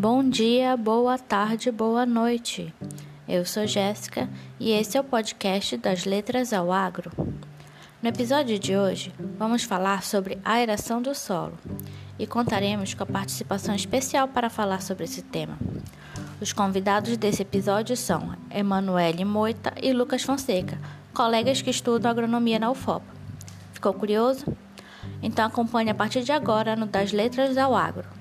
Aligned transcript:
Bom 0.00 0.22
dia, 0.22 0.76
boa 0.76 1.18
tarde, 1.18 1.72
boa 1.72 2.06
noite. 2.06 2.72
Eu 3.26 3.44
sou 3.44 3.66
Jéssica 3.66 4.30
e 4.60 4.70
esse 4.70 4.96
é 4.96 5.00
o 5.00 5.02
podcast 5.02 5.76
das 5.76 6.04
Letras 6.04 6.52
ao 6.52 6.70
Agro. 6.70 7.10
No 8.00 8.08
episódio 8.08 8.60
de 8.60 8.76
hoje, 8.76 9.12
vamos 9.36 9.64
falar 9.64 10.04
sobre 10.04 10.38
aeração 10.44 11.02
do 11.02 11.16
solo 11.16 11.58
e 12.16 12.28
contaremos 12.28 12.94
com 12.94 13.02
a 13.02 13.06
participação 13.06 13.74
especial 13.74 14.28
para 14.28 14.48
falar 14.48 14.82
sobre 14.82 15.02
esse 15.02 15.20
tema. 15.20 15.58
Os 16.40 16.52
convidados 16.52 17.16
desse 17.16 17.42
episódio 17.42 17.96
são 17.96 18.36
Emanuele 18.54 19.24
Moita 19.24 19.74
e 19.82 19.92
Lucas 19.92 20.22
Fonseca, 20.22 20.78
colegas 21.12 21.60
que 21.60 21.70
estudam 21.70 22.08
agronomia 22.08 22.60
na 22.60 22.70
UFOP. 22.70 23.04
Ficou 23.72 23.92
curioso? 23.92 24.46
Então 25.20 25.44
acompanhe 25.44 25.90
a 25.90 25.94
partir 25.94 26.22
de 26.22 26.30
agora 26.30 26.76
no 26.76 26.86
Das 26.86 27.10
Letras 27.10 27.58
ao 27.58 27.74
Agro. 27.74 28.17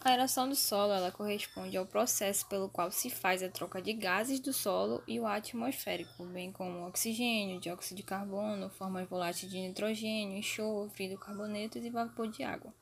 A 0.00 0.10
aeração 0.10 0.48
do 0.48 0.54
solo 0.54 0.92
ela 0.92 1.10
corresponde 1.10 1.76
ao 1.76 1.84
processo 1.84 2.46
pelo 2.46 2.68
qual 2.68 2.90
se 2.92 3.10
faz 3.10 3.42
a 3.42 3.48
troca 3.48 3.82
de 3.82 3.92
gases 3.92 4.38
do 4.38 4.52
solo 4.52 5.02
e 5.06 5.18
o 5.18 5.26
atmosférico, 5.26 6.24
bem 6.26 6.52
como 6.52 6.86
oxigênio, 6.86 7.60
dióxido 7.60 7.96
de 7.96 8.02
carbono, 8.02 8.70
formas 8.70 9.08
voláteis 9.08 9.50
de 9.50 9.58
nitrogênio, 9.58 10.38
enxofre, 10.38 11.06
hidrocarbonetos 11.06 11.84
e 11.84 11.90
vapor 11.90 12.28
de 12.28 12.44
água. 12.44 12.72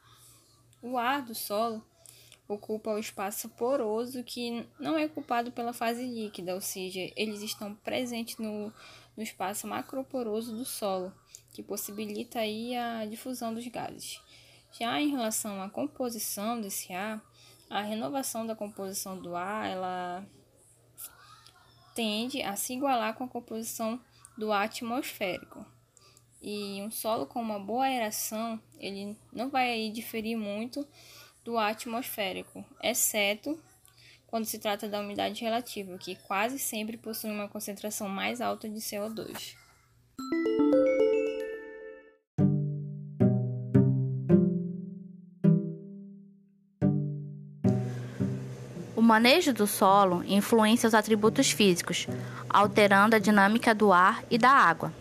O 0.83 0.98
ar 0.98 1.22
do 1.22 1.34
solo 1.34 1.83
ocupa 2.47 2.91
o 2.91 2.98
espaço 2.98 3.48
poroso 3.48 4.22
que 4.22 4.67
não 4.78 4.98
é 4.98 5.06
ocupado 5.06 5.50
pela 5.50 5.72
fase 5.72 6.05
líquida, 6.05 6.55
ou 6.55 6.61
seja, 6.61 7.11
eles 7.17 7.41
estão 7.41 7.74
presentes 7.74 8.36
no, 8.36 8.72
no 9.17 9.22
espaço 9.22 9.67
macroporoso 9.67 10.55
do 10.55 10.64
solo, 10.64 11.12
que 11.52 11.62
possibilita 11.62 12.41
aí 12.41 12.77
a 12.77 13.06
difusão 13.06 13.55
dos 13.55 13.67
gases. 13.69 14.20
Já 14.78 15.00
em 15.00 15.08
relação 15.08 15.62
à 15.62 15.70
composição 15.70 16.61
desse 16.61 16.92
ar, 16.92 17.22
a 17.70 17.80
renovação 17.80 18.44
da 18.44 18.56
composição 18.56 19.17
do 19.20 19.36
ar, 19.36 19.70
ela 19.70 20.27
tende 21.94 22.42
a 22.42 22.56
se 22.56 22.75
igualar 22.75 23.14
com 23.14 23.22
a 23.22 23.28
composição 23.28 24.00
do 24.36 24.52
ar 24.52 24.64
atmosférico. 24.64 25.64
E 26.42 26.83
um 26.83 26.91
solo 26.91 27.25
com 27.25 27.41
uma 27.41 27.58
boa 27.58 27.84
aeração, 27.84 28.61
ele 28.78 29.17
não 29.33 29.48
vai 29.48 29.91
diferir 29.91 30.36
muito 30.36 30.86
do 31.45 31.56
ar 31.56 31.70
atmosférico, 31.70 32.64
exceto 32.83 33.62
quando 34.27 34.45
se 34.45 34.58
trata 34.58 34.89
da 34.89 34.98
umidade 34.98 35.41
relativa, 35.41 35.97
que 35.97 36.17
quase 36.17 36.58
sempre 36.58 36.97
possui 36.97 37.30
uma 37.30 37.48
concentração 37.48 38.08
mais 38.08 38.41
alta 38.41 38.69
de 38.69 38.80
CO2. 38.80 39.55
Manejo 49.05 49.52
do 49.52 49.66
solo 49.66 50.24
influencia 50.27 50.88
os 50.88 50.94
atributos 50.94 51.50
físicos, 51.50 52.08
alterando 52.48 53.14
a 53.14 53.19
dinâmica 53.19 53.74
do 53.74 53.92
ar 53.92 54.24
e 54.30 54.38
da 54.38 54.50
água. 54.50 54.92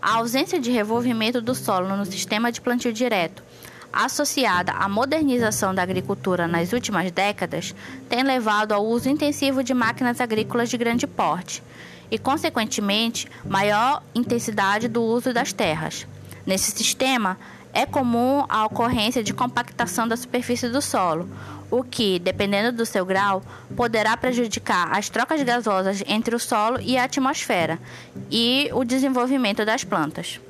A 0.00 0.16
ausência 0.16 0.58
de 0.58 0.70
revolvimento 0.70 1.40
do 1.40 1.54
solo 1.54 1.96
no 1.96 2.04
sistema 2.04 2.50
de 2.50 2.60
plantio 2.60 2.92
direto, 2.92 3.42
associada 3.92 4.72
à 4.72 4.88
modernização 4.88 5.74
da 5.74 5.82
agricultura 5.82 6.48
nas 6.48 6.72
últimas 6.72 7.10
décadas, 7.12 7.74
tem 8.08 8.22
levado 8.22 8.72
ao 8.72 8.84
uso 8.84 9.08
intensivo 9.08 9.62
de 9.62 9.72
máquinas 9.72 10.20
agrícolas 10.20 10.68
de 10.68 10.76
grande 10.76 11.06
porte 11.06 11.62
e, 12.10 12.18
consequentemente, 12.18 13.28
maior 13.44 14.02
intensidade 14.14 14.88
do 14.88 15.02
uso 15.02 15.32
das 15.32 15.52
terras. 15.52 16.06
Nesse 16.46 16.70
sistema, 16.72 17.38
é 17.74 17.84
comum 17.84 18.44
a 18.48 18.64
ocorrência 18.64 19.22
de 19.22 19.34
compactação 19.34 20.06
da 20.06 20.16
superfície 20.16 20.68
do 20.68 20.80
solo, 20.80 21.28
o 21.70 21.82
que, 21.82 22.18
dependendo 22.18 22.70
do 22.70 22.86
seu 22.86 23.04
grau, 23.04 23.42
poderá 23.76 24.16
prejudicar 24.16 24.96
as 24.96 25.08
trocas 25.08 25.42
gasosas 25.42 26.02
entre 26.06 26.34
o 26.34 26.38
solo 26.38 26.78
e 26.80 26.96
a 26.96 27.04
atmosfera 27.04 27.78
e 28.30 28.70
o 28.72 28.84
desenvolvimento 28.84 29.64
das 29.64 29.82
plantas. 29.82 30.40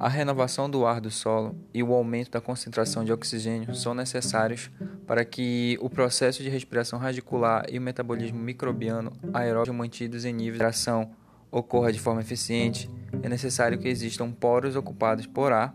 A 0.00 0.08
renovação 0.08 0.70
do 0.70 0.86
ar 0.86 1.00
do 1.00 1.10
solo 1.10 1.56
e 1.74 1.82
o 1.82 1.92
aumento 1.92 2.30
da 2.30 2.40
concentração 2.40 3.04
de 3.04 3.12
oxigênio 3.12 3.74
são 3.74 3.94
necessários 3.94 4.70
para 5.04 5.24
que 5.24 5.76
o 5.80 5.90
processo 5.90 6.40
de 6.40 6.48
respiração 6.48 7.00
radicular 7.00 7.66
e 7.68 7.78
o 7.78 7.82
metabolismo 7.82 8.38
microbiano 8.38 9.12
aeróbio 9.34 9.74
mantidos 9.74 10.24
em 10.24 10.32
nível 10.32 10.60
de 10.60 10.64
ação 10.64 11.10
ocorra 11.50 11.92
de 11.92 11.98
forma 11.98 12.20
eficiente. 12.20 12.88
É 13.22 13.28
necessário 13.28 13.76
que 13.76 13.88
existam 13.88 14.30
poros 14.30 14.76
ocupados 14.76 15.26
por 15.26 15.50
ar, 15.50 15.74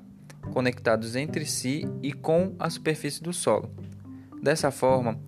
conectados 0.53 1.17
entre 1.17 1.45
si 1.45 1.85
e 2.01 2.13
com 2.13 2.55
a 2.57 2.69
superfície 2.69 3.21
do 3.21 3.33
solo. 3.33 3.69
Dessa 4.41 4.71
forma, 4.71 5.19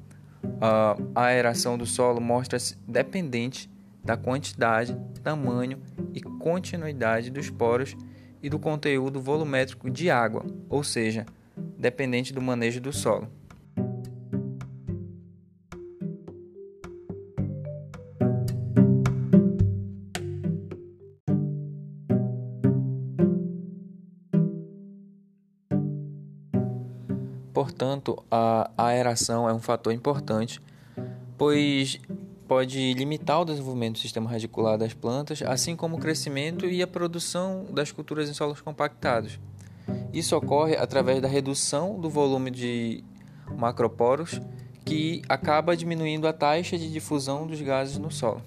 a 1.14 1.22
aeração 1.22 1.78
do 1.78 1.86
solo 1.86 2.22
mostra-se 2.22 2.78
dependente 2.88 3.70
da 4.02 4.16
quantidade, 4.16 4.96
tamanho 5.22 5.82
e 6.14 6.22
continuidade 6.22 7.30
dos 7.30 7.50
poros 7.50 7.98
e 8.46 8.50
do 8.50 8.60
conteúdo 8.60 9.20
volumétrico 9.20 9.90
de 9.90 10.08
água, 10.08 10.46
ou 10.70 10.84
seja, 10.84 11.26
dependente 11.80 12.32
do 12.32 12.40
manejo 12.40 12.80
do 12.80 12.94
solo. 12.94 13.28
Portanto, 27.52 28.24
a 28.30 28.70
aeração 28.78 29.50
é 29.50 29.54
um 29.54 29.60
fator 29.60 29.92
importante, 29.92 30.62
pois 31.36 32.00
pode 32.48 32.94
limitar 32.94 33.42
o 33.42 33.46
desenvolvimento 33.46 33.94
do 33.94 34.00
sistema 34.00 34.30
radicular 34.30 34.78
das 34.78 34.94
plantas, 34.94 35.42
assim 35.42 35.76
como 35.76 35.98
o 35.98 36.00
crescimento 36.00 36.66
e 36.66 36.82
a 36.82 36.88
produção 36.88 37.66
das 37.72 37.92
culturas 37.92 38.30
em 38.30 38.34
solos 38.34 38.62
compactados. 38.62 39.40
Isso 40.14 40.36
ocorre 40.36 40.76
através 40.76 41.22
da 41.22 41.28
redução 41.28 42.00
do 42.00 42.10
volume 42.10 42.50
de 42.52 43.04
macroporos, 43.58 44.42
que 44.84 45.22
acaba 45.28 45.76
diminuindo 45.76 46.28
a 46.28 46.34
taxa 46.34 46.78
de 46.78 46.92
difusão 46.92 47.48
dos 47.48 47.60
gases 47.62 47.98
no 47.98 48.12
solo. 48.12 48.42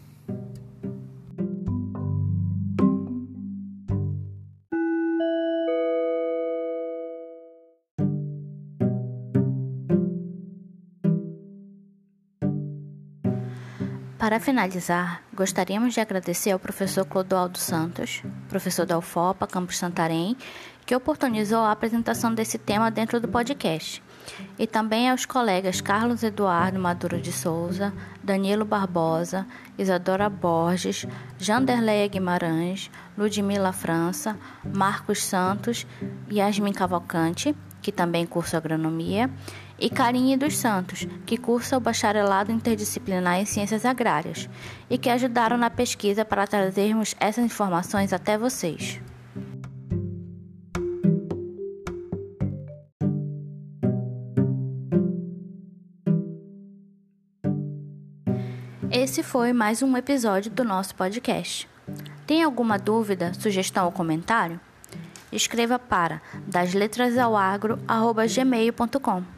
Para 14.18 14.40
finalizar, 14.40 15.22
gostaríamos 15.32 15.94
de 15.94 16.00
agradecer 16.00 16.50
ao 16.50 16.58
professor 16.58 17.04
Clodoaldo 17.04 17.56
Santos, 17.56 18.20
professor 18.48 18.84
da 18.84 18.98
UFOPA, 18.98 19.46
Campus 19.46 19.78
Santarém, 19.78 20.36
que 20.84 20.96
oportunizou 20.96 21.60
a 21.60 21.70
apresentação 21.70 22.34
desse 22.34 22.58
tema 22.58 22.90
dentro 22.90 23.20
do 23.20 23.28
podcast, 23.28 24.02
e 24.58 24.66
também 24.66 25.08
aos 25.08 25.24
colegas 25.24 25.80
Carlos 25.80 26.24
Eduardo 26.24 26.80
Maduro 26.80 27.20
de 27.20 27.30
Souza, 27.30 27.94
Danilo 28.20 28.64
Barbosa, 28.64 29.46
Isadora 29.78 30.28
Borges, 30.28 31.06
Janderleia 31.38 32.08
Guimarães, 32.08 32.90
Ludmila 33.16 33.72
França, 33.72 34.36
Marcos 34.74 35.22
Santos, 35.22 35.86
Yasmin 36.28 36.72
Cavalcante, 36.72 37.54
que 37.80 37.92
também 37.92 38.26
cursa 38.26 38.56
agronomia, 38.56 39.30
e 39.78 39.88
Carinhe 39.88 40.36
dos 40.36 40.56
Santos, 40.56 41.06
que 41.24 41.36
cursa 41.36 41.76
o 41.76 41.80
bacharelado 41.80 42.50
interdisciplinar 42.50 43.40
em 43.40 43.44
Ciências 43.44 43.84
Agrárias, 43.84 44.48
e 44.90 44.98
que 44.98 45.08
ajudaram 45.08 45.56
na 45.56 45.70
pesquisa 45.70 46.24
para 46.24 46.44
trazermos 46.46 47.14
essas 47.20 47.44
informações 47.44 48.12
até 48.12 48.36
vocês. 48.36 49.00
Esse 58.90 59.22
foi 59.22 59.52
mais 59.52 59.82
um 59.82 59.96
episódio 59.96 60.50
do 60.50 60.64
nosso 60.64 60.94
podcast. 60.94 61.68
Tem 62.26 62.42
alguma 62.42 62.78
dúvida, 62.78 63.32
sugestão 63.34 63.86
ou 63.86 63.92
comentário? 63.92 64.58
Escreva 65.30 65.78
para 65.78 66.22
dasletrasalagro@gmail.com. 66.46 69.37